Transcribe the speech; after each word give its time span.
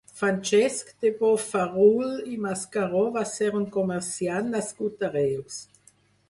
Francesc 0.19 0.87
de 1.05 1.09
Bofarull 1.19 2.15
i 2.35 2.37
Mascaró 2.45 3.03
va 3.19 3.23
ser 3.33 3.51
un 3.61 3.69
comerciant 3.77 4.51
nascut 4.57 5.07
a 5.07 5.13
Reus. 5.15 5.61